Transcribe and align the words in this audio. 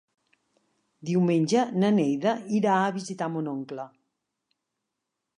Diumenge 1.09 1.65
na 1.83 1.91
Neida 1.97 2.33
irà 2.59 2.77
a 2.85 2.95
visitar 2.95 3.27
mon 3.33 3.51
oncle. 3.53 3.85